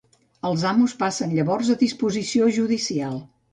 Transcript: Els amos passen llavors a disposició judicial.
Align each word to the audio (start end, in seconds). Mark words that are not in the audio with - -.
Els 0.47 0.63
amos 0.69 0.95
passen 1.03 1.35
llavors 1.37 1.71
a 1.75 1.77
disposició 1.83 2.51
judicial. 2.59 3.25